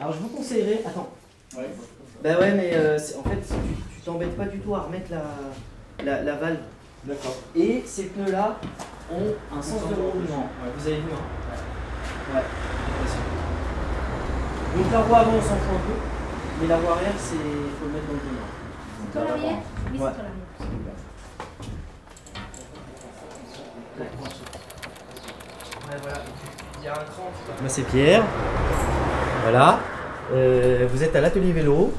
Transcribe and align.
Alors 0.00 0.12
je 0.12 0.18
vous 0.18 0.28
conseillerais. 0.28 0.80
Attends. 0.86 1.08
Ouais. 1.56 1.68
Bah 2.22 2.38
ouais, 2.40 2.52
mais 2.54 2.70
euh, 2.74 2.96
en 3.18 3.28
fait, 3.28 3.36
tu 3.94 4.00
t'embêtes 4.04 4.36
pas 4.36 4.46
du 4.46 4.58
tout 4.58 4.74
à 4.74 4.80
remettre 4.80 5.10
la, 5.10 6.04
la, 6.04 6.22
la 6.22 6.34
valve. 6.36 6.58
D'accord. 7.04 7.36
Et 7.54 7.82
ces 7.86 8.04
pneus-là 8.04 8.58
ont 9.12 9.34
un 9.56 9.62
sens 9.62 9.82
de 9.88 9.94
roulement. 9.94 10.48
Vous 10.78 10.86
avez 10.86 10.96
vu, 10.96 11.02
hein 11.12 12.34
Ouais. 12.34 12.42
Donc 14.76 14.92
la 14.92 15.00
roue 15.00 15.14
avant, 15.14 15.32
on 15.36 15.42
s'en 15.42 15.48
fout 15.56 15.74
un 15.74 15.86
peu. 15.86 15.94
Mais 16.60 16.66
la 16.68 16.76
roue 16.78 16.88
arrière, 16.88 17.12
c'est 17.18 17.34
faut 17.36 17.86
le 17.86 17.92
mettre 17.92 18.06
dans 18.06 18.14
le 18.14 18.18
pneu. 18.18 18.38
C'est 19.04 19.12
toi 19.12 19.24
l'arrière 19.28 19.58
Oui, 19.92 19.98
Ouais. 19.98 20.10
c'est 20.10 20.14
toi 20.16 20.24
l'arrière. 20.24 21.34
Moi 27.60 27.68
c'est 27.68 27.82
Pierre. 27.82 28.24
Voilà. 29.44 29.78
Euh, 30.32 30.88
vous 30.90 31.02
êtes 31.02 31.14
à 31.14 31.20
l'atelier 31.20 31.52
vélo, 31.52 31.92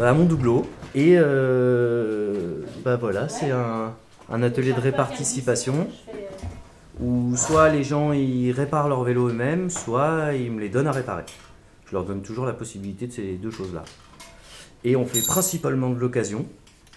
euh, 0.00 0.10
à 0.10 0.12
Montdoubleau. 0.12 0.66
Et 0.96 1.14
euh, 1.16 2.64
bah 2.84 2.96
voilà, 2.96 3.28
c'est 3.28 3.52
un, 3.52 3.94
un 4.28 4.42
atelier 4.42 4.72
de 4.72 4.80
réparticipation 4.80 5.86
où 7.00 7.36
soit 7.36 7.68
les 7.68 7.84
gens 7.84 8.12
ils 8.12 8.50
réparent 8.50 8.88
leur 8.88 9.04
vélo 9.04 9.28
eux-mêmes, 9.28 9.70
soit 9.70 10.32
ils 10.34 10.50
me 10.50 10.58
les 10.60 10.68
donnent 10.68 10.88
à 10.88 10.90
réparer. 10.92 11.22
Je 11.86 11.92
leur 11.92 12.04
donne 12.04 12.22
toujours 12.22 12.44
la 12.44 12.52
possibilité 12.52 13.06
de 13.06 13.12
ces 13.12 13.34
deux 13.34 13.52
choses-là. 13.52 13.84
Et 14.82 14.96
on 14.96 15.06
fait 15.06 15.24
principalement 15.24 15.90
de 15.90 16.00
l'occasion, 16.00 16.44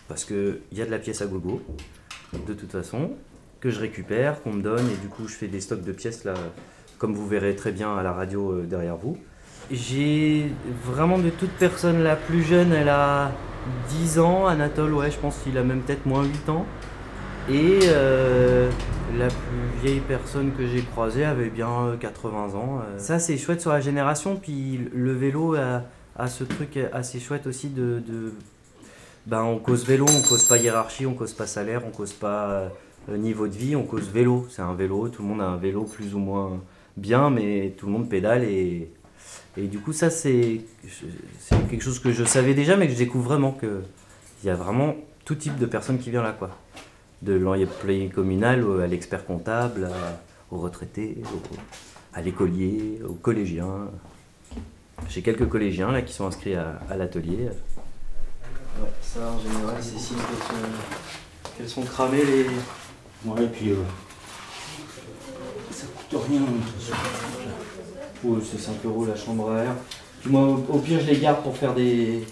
parce 0.08 0.26
qu'il 0.26 0.58
y 0.72 0.82
a 0.82 0.88
de 0.88 0.92
la 0.92 0.98
pièce 0.98 1.22
à 1.22 1.28
gogo, 1.28 1.62
de 2.48 2.54
toute 2.56 2.72
façon, 2.72 3.12
que 3.60 3.70
je 3.70 3.80
récupère, 3.80 4.42
qu'on 4.42 4.54
me 4.54 4.64
donne, 4.64 4.88
et 4.90 4.98
du 5.04 5.08
coup 5.08 5.28
je 5.28 5.36
fais 5.36 5.48
des 5.48 5.62
stocks 5.62 5.84
de 5.84 5.92
pièces 5.92 6.24
là, 6.24 6.34
comme 6.98 7.14
vous 7.14 7.28
verrez 7.28 7.56
très 7.56 7.72
bien 7.72 7.96
à 7.96 8.02
la 8.02 8.12
radio 8.12 8.64
derrière 8.64 8.98
vous. 8.98 9.18
J'ai 9.72 10.52
vraiment 10.86 11.18
de 11.18 11.30
toute 11.30 11.52
personne 11.52 12.02
la 12.04 12.16
plus 12.16 12.44
jeune, 12.44 12.72
elle 12.74 12.90
a 12.90 13.32
10 13.90 14.20
ans, 14.20 14.48
Anatole, 14.48 14.94
ouais, 14.94 15.12
je 15.12 15.18
pense 15.18 15.38
qu'il 15.40 15.58
a 15.58 15.64
même 15.64 15.82
peut-être 15.82 16.06
moins 16.06 16.24
8 16.24 16.50
ans. 16.50 16.66
Et 17.50 17.80
euh, 17.84 18.70
la 19.18 19.28
plus 19.28 19.82
vieille 19.84 20.02
personne 20.02 20.52
que 20.58 20.66
j'ai 20.68 20.82
croisée 20.82 21.24
avait 21.26 21.50
bien 21.50 21.70
euh, 21.88 21.98
80 21.98 22.56
ans. 22.56 22.80
euh. 22.82 22.98
Ça, 23.00 23.20
c'est 23.20 23.38
chouette 23.38 23.62
sur 23.62 23.72
la 23.72 23.80
génération. 23.82 24.36
Puis 24.36 24.90
le 24.94 25.14
vélo 25.14 25.56
a, 25.56 25.84
a 26.18 26.28
ce 26.28 26.44
truc 26.44 26.78
assez 26.94 27.20
chouette 27.20 27.48
aussi 27.48 27.70
de. 27.70 28.02
de- 28.08 28.34
ben, 29.26 29.44
on 29.44 29.60
cause 29.60 29.86
vélo, 29.86 30.06
on 30.08 30.22
cause 30.28 30.46
pas 30.46 30.58
hiérarchie, 30.58 31.06
on 31.06 31.14
cause 31.14 31.34
pas 31.34 31.48
salaire, 31.48 31.82
on 31.86 31.92
cause 31.92 32.14
pas 32.14 32.70
euh, 33.10 33.18
niveau 33.18 33.48
de 33.48 33.54
vie, 33.54 33.76
on 33.76 33.84
cause 33.84 34.10
vélo. 34.10 34.46
C'est 34.50 34.62
un 34.62 34.74
vélo, 34.74 35.10
tout 35.10 35.22
le 35.22 35.28
monde 35.28 35.42
a 35.42 35.46
un 35.46 35.58
vélo 35.58 35.84
plus 35.84 36.16
ou 36.16 36.20
moins 36.20 36.62
bien, 36.96 37.30
mais 37.30 37.74
tout 37.78 37.86
le 37.88 37.92
monde 37.94 38.10
pédale 38.10 38.44
et. 38.44 38.90
Et 39.58 39.68
du 39.68 39.80
coup, 39.80 39.94
ça, 39.94 40.10
c'est 40.10 40.62
c'est 41.40 41.68
quelque 41.70 41.82
chose 41.84 42.00
que 42.00 42.12
je 42.12 42.24
savais 42.24 42.54
déjà, 42.54 42.76
mais 42.78 42.88
que 42.88 42.94
je 42.94 42.98
découvre 42.98 43.26
vraiment 43.30 43.52
que 43.52 43.82
il 44.44 44.48
y 44.48 44.50
a 44.50 44.56
vraiment 44.56 44.96
tout 45.26 45.36
type 45.36 45.58
de 45.58 45.66
personnes 45.66 45.98
qui 45.98 46.10
viennent 46.12 46.24
là, 46.24 46.34
quoi 46.38 46.52
de 47.24 47.34
l'employé 47.34 48.10
communal 48.10 48.64
à 48.84 48.86
l'expert 48.86 49.26
comptable, 49.26 49.86
à- 49.86 50.22
aux 50.52 50.60
retraités, 50.60 51.18
au- 51.34 51.56
à 52.16 52.22
l'écolier, 52.22 53.00
aux 53.08 53.14
collégiens. 53.16 53.88
J'ai 55.10 55.24
quelques 55.24 55.50
collégiens 55.50 55.92
là 55.92 56.04
qui 56.04 56.14
sont 56.14 56.28
inscrits 56.28 56.54
à, 56.54 56.80
à 56.90 56.96
l'atelier. 56.96 57.50
Ouais, 58.80 58.88
ça 59.02 59.20
en 59.32 59.40
général 59.40 59.76
c'est 59.82 59.98
signe 59.98 60.18
qu'elles 61.58 61.68
sont, 61.68 61.82
cramées 61.82 62.24
les. 62.24 62.46
Ouais, 63.30 63.44
et 63.46 63.48
puis 63.48 63.72
euh, 63.72 63.78
ça 65.72 65.88
coûte 66.10 66.22
rien. 66.30 66.42
C'est 68.44 68.60
5 68.60 68.74
euros 68.86 69.06
la 69.06 69.16
chambre 69.16 69.52
à 69.52 69.64
air. 69.64 69.76
Moi 70.26 70.60
au, 70.70 70.80
pire 70.80 71.00
je 71.00 71.12
les 71.12 71.20
garde 71.20 71.44
pour 71.44 71.56
faire 71.56 71.74
des. 71.74 72.24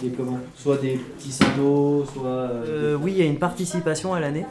Des 0.00 0.10
comment 0.10 0.38
Soit 0.56 0.78
des 0.78 0.96
petits 0.96 1.38
d'eau, 1.56 2.04
soit. 2.12 2.26
euh, 2.26 2.96
oui, 3.00 3.12
il 3.12 3.18
y 3.18 3.22
a 3.22 3.26
une 3.26 3.38
participation 3.38 4.14
à 4.14 4.20
l'année. 4.20 4.46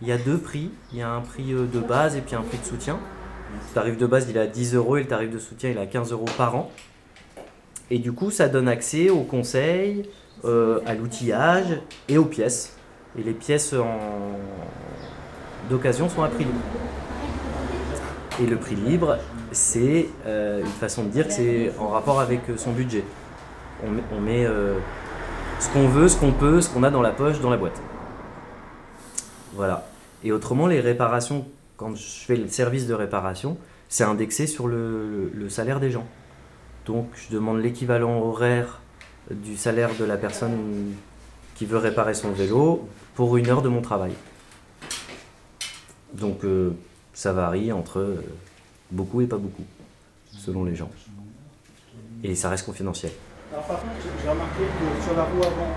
Il 0.00 0.08
y 0.08 0.12
a 0.12 0.18
deux 0.18 0.38
prix. 0.38 0.70
Il 0.92 0.98
y 0.98 1.02
a 1.02 1.10
un 1.10 1.20
prix 1.20 1.52
euh, 1.52 1.66
de 1.66 1.80
base 1.80 2.16
et 2.16 2.20
puis 2.20 2.36
un 2.36 2.42
prix 2.42 2.58
de 2.58 2.64
soutien. 2.64 2.98
Le 3.52 3.74
tarif 3.74 3.98
de 3.98 4.06
base 4.06 4.26
il 4.30 4.36
est 4.36 4.40
à 4.40 4.46
10 4.46 4.74
euros 4.74 4.96
et 4.96 5.00
le 5.00 5.08
tarif 5.08 5.30
de 5.30 5.38
soutien 5.38 5.70
il 5.70 5.76
est 5.76 5.80
à 5.80 5.86
15 5.86 6.12
euros 6.12 6.26
par 6.36 6.54
an. 6.54 6.70
Et 7.90 7.98
du 7.98 8.12
coup 8.12 8.30
ça 8.30 8.48
donne 8.48 8.68
accès 8.68 9.10
aux 9.10 9.24
conseils, 9.24 10.08
euh, 10.44 10.80
à 10.86 10.94
l'outillage 10.94 11.80
et 12.08 12.16
aux 12.16 12.24
pièces. 12.24 12.76
Et 13.18 13.22
les 13.22 13.32
pièces 13.32 13.72
en... 13.74 13.98
d'occasion 15.68 16.08
sont 16.08 16.22
à 16.22 16.28
prix 16.28 16.44
libre. 16.44 16.60
Et 18.40 18.46
le 18.46 18.56
prix 18.56 18.74
libre, 18.74 19.18
c'est 19.52 20.08
euh, 20.24 20.60
une 20.60 20.66
façon 20.66 21.04
de 21.04 21.08
dire 21.08 21.26
que 21.26 21.32
c'est 21.34 21.72
en 21.78 21.88
rapport 21.88 22.20
avec 22.20 22.48
euh, 22.48 22.56
son 22.56 22.72
budget. 22.72 23.04
On 23.84 24.20
met, 24.20 24.46
euh, 24.46 24.78
ce 25.58 25.68
qu'on 25.68 25.88
veut, 25.88 26.08
ce 26.08 26.16
qu'on 26.16 26.32
peut, 26.32 26.62
ce 26.62 26.70
qu'on 26.70 26.82
a 26.82 26.90
dans 26.90 27.02
la 27.02 27.10
poche, 27.10 27.40
dans 27.40 27.50
la 27.50 27.58
boîte. 27.58 27.78
Voilà. 29.54 29.86
Et 30.24 30.32
autrement, 30.32 30.66
les 30.66 30.80
réparations, 30.80 31.46
quand 31.76 31.94
je 31.94 32.02
fais 32.02 32.36
le 32.36 32.48
service 32.48 32.86
de 32.86 32.94
réparation, 32.94 33.58
c'est 33.90 34.04
indexé 34.04 34.46
sur 34.46 34.68
le, 34.68 35.30
salaire 35.50 35.78
des 35.78 35.90
gens. 35.90 36.06
Donc 36.86 37.08
je 37.14 37.34
demande 37.34 37.60
l'équivalent 37.60 38.20
horaire 38.20 38.80
du 39.30 39.56
salaire 39.58 39.90
de 39.98 40.04
la 40.04 40.16
personne 40.16 40.94
qui 41.54 41.66
veut 41.66 41.78
réparer 41.78 42.14
son 42.14 42.32
vélo 42.32 42.88
pour 43.14 43.36
une 43.36 43.48
heure 43.50 43.60
de 43.60 43.68
mon 43.68 43.82
travail. 43.82 44.12
Donc 46.14 46.44
ça 47.14 47.32
varie 47.32 47.72
entre 47.72 47.98
euh, 48.00 48.22
beaucoup 48.90 49.20
et 49.20 49.26
pas 49.26 49.36
beaucoup, 49.38 49.64
selon 50.38 50.64
les 50.64 50.74
gens. 50.74 50.90
Et 52.22 52.34
ça 52.34 52.50
reste 52.50 52.66
confidentiel. 52.66 53.12
Alors 53.52 53.64
par 53.64 53.80
contre, 53.80 53.92
j'ai- 54.22 54.28
remarqué 54.28 54.60
que 54.62 55.04
sur 55.04 55.16
la 55.16 55.24
roue 55.24 55.42
avant, 55.42 55.74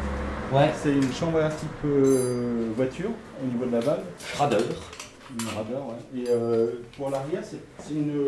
Ouais, 0.59 0.71
c'est 0.83 0.91
une 0.93 1.11
chambre 1.11 1.41
à 1.41 1.49
type 1.49 1.67
euh, 1.85 2.69
voiture 2.75 3.09
au 3.41 3.47
niveau 3.47 3.65
de 3.65 3.71
la 3.71 3.79
valve, 3.79 4.03
radar. 4.37 4.59
une 4.59 5.47
radar, 5.47 5.87
ouais. 5.87 6.19
Et 6.21 6.25
euh, 6.29 6.67
pour 6.95 7.09
l'arrière, 7.09 7.41
c'est 7.43 7.93
une, 7.93 8.27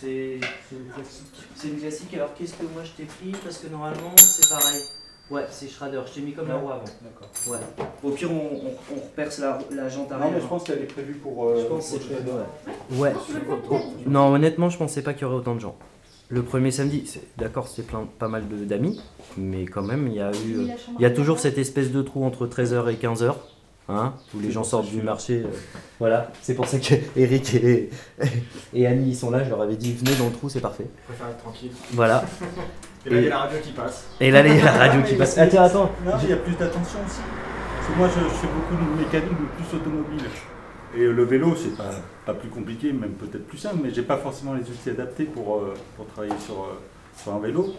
C'est 0.00 0.38
c'est 0.68 0.76
une 0.76 0.90
classique. 0.92 1.34
c'est 1.56 1.68
une 1.68 1.78
classique. 1.80 2.14
Alors 2.14 2.34
qu'est-ce 2.34 2.52
que 2.54 2.64
moi 2.74 2.82
je 2.84 2.90
t'ai 2.90 3.04
pris? 3.04 3.32
Parce 3.42 3.58
que 3.58 3.68
normalement 3.68 4.12
c'est 4.18 4.48
pareil. 4.50 4.82
Ouais, 5.30 5.46
c'est 5.50 5.68
Schrader. 5.68 6.00
Je 6.06 6.12
t'ai 6.12 6.20
mis 6.20 6.32
comme 6.32 6.48
la 6.48 6.56
roue 6.56 6.68
avant. 6.70 6.84
D'accord. 7.02 7.28
Ouais. 7.48 7.58
Au 8.02 8.10
pire, 8.10 8.30
on, 8.30 8.66
on, 8.66 8.70
on 8.92 9.00
reperce 9.00 9.38
la, 9.38 9.58
la 9.70 9.88
jante 9.88 10.10
Non, 10.10 10.16
arrière. 10.16 10.32
mais 10.34 10.40
je 10.40 10.46
pense 10.46 10.64
qu'elle 10.64 10.80
est 10.82 10.86
prévue 10.92 11.14
pour. 11.14 11.46
euh, 11.46 11.56
Je 11.60 11.64
pense 11.66 11.90
que 11.92 11.96
pour 11.96 12.02
c'est 12.08 12.14
Schrader. 12.14 12.32
Ouais. 12.92 13.12
Non, 14.06 14.32
honnêtement, 14.34 14.68
je 14.68 14.76
pensais 14.78 15.02
pas 15.02 15.12
qu'il 15.14 15.22
y 15.22 15.24
aurait 15.24 15.36
autant 15.36 15.54
de 15.54 15.60
gens. 15.60 15.76
Le 16.28 16.42
premier 16.42 16.70
samedi, 16.70 17.04
c'est- 17.06 17.22
d'accord, 17.38 17.68
c'était 17.68 17.82
plein, 17.88 18.06
pas 18.18 18.28
mal 18.28 18.48
de- 18.48 18.64
d'amis, 18.64 19.00
mais 19.36 19.64
quand 19.66 19.82
même, 19.82 20.08
il 20.08 20.14
y 20.14 20.20
a 20.20 20.30
eu. 20.46 20.56
euh, 20.58 20.66
Il 20.98 21.02
y 21.02 21.06
a 21.06 21.10
toujours 21.10 21.38
cette 21.38 21.58
espèce 21.58 21.90
de 21.92 22.02
trou 22.02 22.24
entre 22.24 22.46
13h 22.46 22.88
et 22.90 22.96
15h, 22.96 23.34
hein, 23.88 24.14
où 24.34 24.40
les 24.40 24.50
gens 24.50 24.64
sortent 24.64 24.88
du 24.88 25.02
marché. 25.02 25.42
euh, 25.44 25.48
voilà, 25.98 26.30
c'est 26.42 26.54
pour 26.54 26.66
ça 26.66 26.78
que 26.78 26.94
Eric 27.16 27.54
et, 27.54 27.90
et 28.72 28.86
Annie 28.86 29.10
ils 29.10 29.16
sont 29.16 29.30
là. 29.30 29.44
Je 29.44 29.50
leur 29.50 29.60
avais 29.62 29.76
dit 29.76 29.92
venez 29.94 30.16
dans 30.16 30.26
le 30.26 30.32
trou, 30.32 30.48
c'est 30.48 30.60
parfait. 30.60 30.86
Je 31.08 31.12
préfère 31.14 31.30
être 31.32 31.42
tranquille. 31.42 31.70
Voilà. 31.92 32.24
Et 33.06 33.10
là, 33.10 33.18
il 33.20 33.24
y 33.24 33.26
a 33.26 33.30
la 33.30 33.38
radio 33.40 33.58
qui 33.62 33.72
passe. 33.72 34.06
Et 34.18 34.30
là, 34.30 34.46
il 34.46 34.56
y 34.56 34.60
a 34.60 34.64
la 34.64 34.72
radio 34.78 35.02
qui 35.02 35.14
passe. 35.14 35.36
Attends, 35.36 35.62
attends. 35.62 35.90
Non, 36.06 36.12
il 36.22 36.30
y 36.30 36.32
a 36.32 36.36
plus 36.36 36.54
d'attention 36.54 37.00
aussi. 37.06 37.20
Parce 37.76 37.92
que 37.92 37.98
moi, 37.98 38.08
je, 38.08 38.20
je 38.20 38.34
fais 38.34 38.46
beaucoup 38.46 38.82
de 38.82 38.98
mécanique, 38.98 39.36
mais 39.38 39.62
plus 39.62 39.76
automobile. 39.76 40.24
Et 40.96 41.00
le 41.04 41.24
vélo, 41.24 41.54
c'est 41.54 41.76
pas, 41.76 41.90
pas 42.24 42.32
plus 42.32 42.48
compliqué, 42.48 42.94
même 42.94 43.12
peut-être 43.12 43.46
plus 43.46 43.58
simple, 43.58 43.76
mais 43.82 43.90
j'ai 43.92 44.04
pas 44.04 44.16
forcément 44.16 44.54
les 44.54 44.62
outils 44.62 44.88
adaptés 44.88 45.24
pour, 45.24 45.56
euh, 45.56 45.74
pour 45.96 46.06
travailler 46.06 46.32
sur, 46.46 46.54
euh, 46.54 46.80
sur 47.22 47.34
un 47.34 47.40
vélo. 47.40 47.74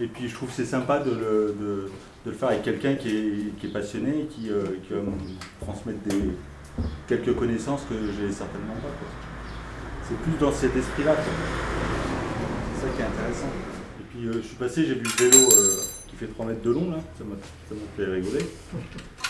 Et 0.00 0.06
puis, 0.06 0.28
je 0.28 0.34
trouve 0.34 0.50
c'est 0.52 0.64
sympa 0.64 1.00
de 1.00 1.10
le, 1.10 1.56
de, 1.60 1.90
le 2.26 2.32
faire 2.32 2.48
avec 2.50 2.62
quelqu'un 2.62 2.94
qui 2.94 3.08
est, 3.16 3.58
qui 3.58 3.66
est 3.66 3.72
passionné 3.72 4.28
qui, 4.30 4.50
euh, 4.50 4.62
qui 4.86 4.92
va 4.94 5.00
me 5.00 5.12
transmettre 5.60 5.98
des, 6.06 6.30
quelques 7.08 7.34
connaissances 7.36 7.82
que 7.88 7.94
j'ai 7.96 8.30
certainement 8.32 8.74
pas. 8.74 8.88
C'est 10.08 10.16
plus 10.18 10.38
dans 10.40 10.52
cet 10.52 10.76
esprit-là. 10.76 11.14
C'est 12.74 12.86
ça 12.86 12.92
qui 12.94 13.02
est 13.02 13.04
intéressant. 13.04 13.48
Et 14.00 14.04
puis, 14.10 14.28
euh, 14.28 14.32
je 14.42 14.46
suis 14.46 14.56
passé, 14.56 14.84
j'ai 14.86 14.94
vu 14.94 15.02
le 15.02 15.24
vélo 15.30 15.48
euh, 15.52 15.80
qui 16.08 16.16
fait 16.16 16.26
3 16.26 16.46
mètres 16.46 16.62
de 16.62 16.70
long, 16.70 16.90
là. 16.92 16.98
Ça 17.18 17.24
m'a 17.24 17.34
fait 17.96 18.10
rigoler. 18.10 18.46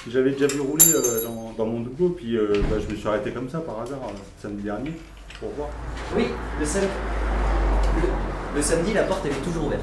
J'avais 0.08 0.32
déjà 0.32 0.46
vu 0.48 0.60
rouler 0.60 0.84
dans, 1.24 1.52
dans 1.56 1.66
mon 1.66 1.80
double, 1.80 2.14
puis 2.14 2.36
bah, 2.70 2.76
je 2.78 2.92
me 2.92 2.96
suis 2.96 3.08
arrêté 3.08 3.30
comme 3.32 3.48
ça 3.48 3.58
par 3.60 3.80
hasard 3.80 3.98
samedi 4.40 4.62
dernier 4.62 4.92
pour 5.40 5.50
voir. 5.56 5.68
Oui, 6.16 6.26
le, 6.60 6.64
sam- 6.66 6.82
le- 6.82 8.56
le 8.56 8.62
samedi, 8.62 8.92
la 8.94 9.02
porte 9.04 9.26
est 9.26 9.44
toujours 9.44 9.66
ouverte. 9.66 9.82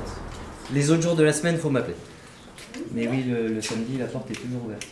Les 0.73 0.91
autres 0.91 1.01
jours 1.03 1.15
de 1.15 1.23
la 1.23 1.33
semaine, 1.33 1.57
faut 1.57 1.69
m'appeler. 1.69 1.95
Mais 2.93 3.07
oui, 3.07 3.23
le, 3.23 3.47
le 3.47 3.61
samedi, 3.61 3.97
la 3.97 4.05
porte 4.05 4.29
est 4.31 4.35
toujours 4.35 4.65
ouverte. 4.65 4.85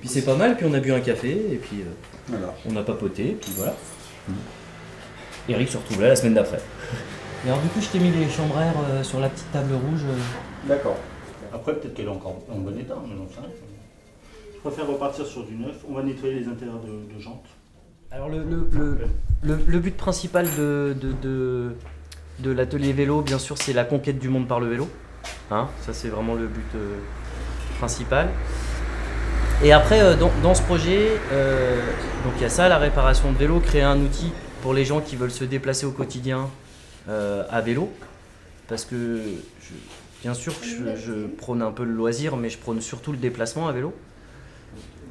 Puis 0.00 0.08
c'est 0.08 0.22
pas 0.22 0.36
mal, 0.36 0.56
puis 0.56 0.66
on 0.68 0.74
a 0.74 0.80
bu 0.80 0.92
un 0.92 1.00
café, 1.00 1.30
et 1.30 1.56
puis 1.56 1.80
euh, 1.80 1.84
Voilà. 2.28 2.54
on 2.68 2.76
a 2.76 2.82
papoté, 2.82 3.30
et 3.30 3.34
puis 3.40 3.52
voilà. 3.56 3.74
Eric 5.48 5.68
se 5.68 5.76
retrouve 5.78 6.02
là 6.02 6.08
la 6.08 6.16
semaine 6.16 6.34
d'après. 6.34 6.60
Et 7.44 7.48
alors 7.48 7.60
du 7.62 7.68
coup, 7.68 7.80
je 7.80 7.88
t'ai 7.88 7.98
mis 7.98 8.10
les 8.10 8.22
air 8.22 8.74
euh, 8.90 9.02
sur 9.02 9.20
la 9.20 9.28
petite 9.28 9.50
table 9.52 9.72
rouge. 9.72 10.00
euh. 10.04 10.68
D'accord. 10.68 10.96
Après, 11.52 11.74
peut-être 11.74 11.94
qu'elle 11.94 12.06
est 12.06 12.10
encore 12.10 12.42
en 12.52 12.58
bon 12.58 12.78
état, 12.78 12.96
mais 13.06 13.14
sais 13.34 13.40
rien. 13.40 13.48
Je 14.54 14.58
préfère 14.60 14.86
repartir 14.86 15.24
sur 15.24 15.44
du 15.44 15.54
neuf. 15.54 15.76
On 15.88 15.94
va 15.94 16.02
nettoyer 16.02 16.40
les 16.40 16.46
intérieurs 16.48 16.80
de, 16.80 17.14
de 17.14 17.20
jantes. 17.20 17.46
Alors 18.10 18.28
le, 18.28 18.38
le, 18.38 18.68
le, 18.72 18.98
le- 19.42 19.58
le 19.66 19.78
but 19.78 19.96
principal 19.96 20.46
de, 20.58 20.94
de, 21.00 21.12
de, 21.22 21.72
de 22.38 22.50
l'atelier 22.50 22.92
vélo, 22.92 23.22
bien 23.22 23.38
sûr, 23.38 23.58
c'est 23.58 23.72
la 23.72 23.84
conquête 23.84 24.18
du 24.18 24.28
monde 24.28 24.46
par 24.46 24.60
le 24.60 24.68
vélo. 24.68 24.88
Hein, 25.50 25.68
ça, 25.84 25.92
c'est 25.92 26.08
vraiment 26.08 26.34
le 26.34 26.46
but 26.46 26.64
euh, 26.74 26.96
principal. 27.78 28.28
Et 29.62 29.72
après, 29.72 30.00
euh, 30.00 30.14
dans, 30.14 30.30
dans 30.42 30.54
ce 30.54 30.62
projet, 30.62 31.08
euh, 31.32 31.80
donc 32.24 32.34
il 32.36 32.42
y 32.42 32.44
a 32.44 32.48
ça, 32.50 32.68
la 32.68 32.78
réparation 32.78 33.32
de 33.32 33.38
vélo, 33.38 33.58
créer 33.60 33.82
un 33.82 33.98
outil 34.00 34.32
pour 34.62 34.72
les 34.74 34.84
gens 34.84 35.00
qui 35.00 35.16
veulent 35.16 35.30
se 35.30 35.44
déplacer 35.44 35.86
au 35.86 35.92
quotidien 35.92 36.48
à 37.08 37.60
vélo. 37.62 37.90
Parce 38.68 38.84
que, 38.84 38.96
je- 39.62 39.72
bien 40.22 40.34
sûr, 40.34 40.52
je, 40.62 40.94
je 41.00 41.26
prône 41.26 41.62
un 41.62 41.70
peu 41.72 41.84
le 41.84 41.92
loisir, 41.92 42.36
mais 42.36 42.50
je 42.50 42.58
prône 42.58 42.82
surtout 42.82 43.12
le 43.12 43.16
déplacement 43.18 43.66
à 43.66 43.72
vélo, 43.72 43.94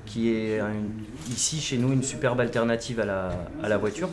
qui 0.05 0.29
est 0.31 0.59
un- 0.59 0.73
ici, 1.31 1.59
chez 1.59 1.77
nous, 1.79 1.91
une 1.91 2.03
superbe 2.03 2.39
alternative 2.39 2.99
à 2.99 3.05
la, 3.05 3.31
à 3.63 3.67
la 3.67 3.77
voiture. 3.77 4.09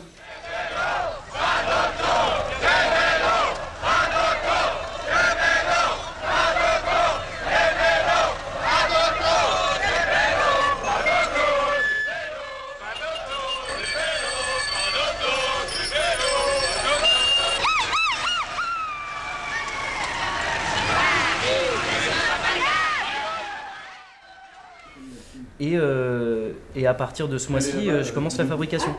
Et, 25.59 25.73
euh, 25.75 26.51
et 26.75 26.85
à 26.85 26.93
partir 26.93 27.27
de 27.27 27.37
ce 27.37 27.49
mois-ci, 27.51 27.89
euh, 27.89 28.03
je 28.03 28.11
commence 28.11 28.37
la 28.37 28.45
fabrication. 28.45 28.93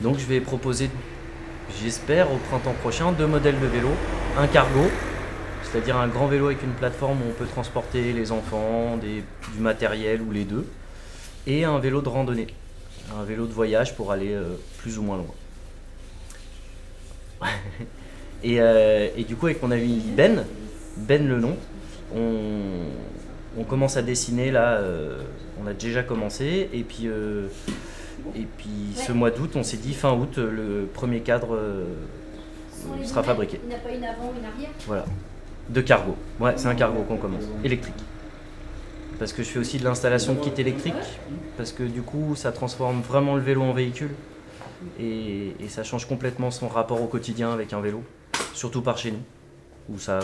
Donc 0.00 0.18
je 0.18 0.26
vais 0.26 0.40
proposer, 0.40 0.88
j'espère, 1.82 2.32
au 2.32 2.36
printemps 2.36 2.74
prochain, 2.80 3.12
deux 3.12 3.26
modèles 3.26 3.58
de 3.58 3.66
vélo. 3.66 3.88
Un 4.38 4.46
cargo, 4.46 4.84
c'est-à-dire 5.62 5.96
un 5.96 6.06
grand 6.08 6.26
vélo 6.28 6.46
avec 6.46 6.62
une 6.62 6.72
plateforme 6.72 7.18
où 7.22 7.30
on 7.30 7.32
peut 7.32 7.46
transporter 7.46 8.12
les 8.12 8.30
enfants, 8.30 8.96
des- 8.96 9.24
du 9.54 9.60
matériel 9.60 10.20
ou 10.22 10.30
les 10.30 10.44
deux. 10.44 10.66
Et 11.46 11.64
un 11.64 11.78
vélo 11.78 12.00
de 12.00 12.08
randonnée, 12.08 12.46
un 13.18 13.24
vélo 13.24 13.46
de 13.46 13.52
voyage 13.52 13.94
pour 13.96 14.12
aller 14.12 14.32
euh, 14.32 14.54
plus 14.78 14.98
ou 14.98 15.02
moins 15.02 15.16
loin. 15.16 15.26
et, 18.44 18.60
euh, 18.60 19.08
et 19.16 19.24
du 19.24 19.34
coup, 19.36 19.46
avec 19.46 19.60
mon 19.62 19.70
ami 19.72 20.02
Ben, 20.16 20.44
Ben 20.96 21.26
le 21.26 21.40
nom, 21.40 21.56
on, 22.14 22.20
on 23.58 23.64
commence 23.64 23.96
à 23.96 24.02
dessiner 24.02 24.50
là, 24.50 24.78
euh, 24.78 25.22
on 25.62 25.66
a 25.66 25.72
déjà 25.72 26.02
commencé, 26.02 26.68
et 26.72 26.82
puis, 26.82 27.06
euh, 27.06 27.46
et 28.34 28.46
puis 28.56 28.94
ce 28.94 29.12
mois 29.12 29.30
d'août, 29.30 29.52
on 29.54 29.62
s'est 29.62 29.76
dit 29.76 29.94
fin 29.94 30.12
août, 30.12 30.38
euh, 30.38 30.50
le 30.50 30.86
premier 30.86 31.20
cadre 31.20 31.54
euh, 31.54 31.84
sera 33.04 33.22
fabriqué. 33.22 33.60
Il 33.62 33.68
n'y 33.68 33.74
a 33.74 33.78
pas 33.78 33.90
une 33.90 34.04
avant, 34.04 34.32
une 34.38 34.44
arrière? 34.44 34.70
Voilà, 34.86 35.04
de 35.68 35.80
cargo. 35.80 36.16
Ouais, 36.40 36.54
c'est 36.56 36.68
un 36.68 36.74
cargo 36.74 37.02
qu'on 37.02 37.16
commence, 37.16 37.44
électrique. 37.62 37.94
Parce 39.18 39.32
que 39.32 39.44
je 39.44 39.48
fais 39.48 39.60
aussi 39.60 39.78
de 39.78 39.84
l'installation 39.84 40.34
de 40.34 40.40
kit 40.40 40.60
électrique, 40.60 40.94
parce 41.56 41.70
que 41.70 41.84
du 41.84 42.02
coup, 42.02 42.34
ça 42.34 42.50
transforme 42.50 43.00
vraiment 43.00 43.36
le 43.36 43.42
vélo 43.42 43.62
en 43.62 43.72
véhicule, 43.72 44.10
et, 44.98 45.54
et 45.60 45.68
ça 45.68 45.84
change 45.84 46.06
complètement 46.06 46.50
son 46.50 46.66
rapport 46.66 47.00
au 47.00 47.06
quotidien 47.06 47.52
avec 47.52 47.72
un 47.72 47.80
vélo, 47.80 48.02
surtout 48.54 48.82
par 48.82 48.98
chez 48.98 49.12
nous, 49.12 49.22
où 49.88 49.98
ça, 49.98 50.18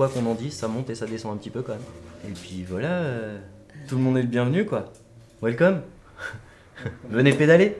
quoi 0.00 0.08
qu'on 0.08 0.24
en 0.24 0.34
dise, 0.34 0.54
ça 0.54 0.66
monte 0.66 0.88
et 0.88 0.94
ça 0.94 1.04
descend 1.04 1.34
un 1.34 1.36
petit 1.36 1.50
peu 1.50 1.60
quand 1.60 1.74
même. 1.74 1.82
Et 2.26 2.32
puis 2.32 2.64
voilà, 2.66 2.88
euh, 2.88 3.38
tout 3.86 3.96
le 3.96 4.00
monde 4.00 4.16
est 4.16 4.22
le 4.22 4.28
bienvenu 4.28 4.64
quoi. 4.64 4.90
Welcome. 5.42 5.82
Venez 7.10 7.34
pédaler. 7.34 7.76